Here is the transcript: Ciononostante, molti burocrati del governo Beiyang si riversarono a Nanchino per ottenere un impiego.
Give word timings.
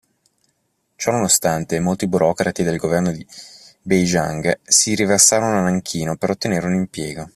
Ciononostante, 0.95 1.79
molti 1.79 2.07
burocrati 2.07 2.63
del 2.63 2.77
governo 2.77 3.13
Beiyang 3.83 4.57
si 4.63 4.95
riversarono 4.95 5.59
a 5.59 5.61
Nanchino 5.61 6.15
per 6.17 6.31
ottenere 6.31 6.65
un 6.65 6.73
impiego. 6.73 7.29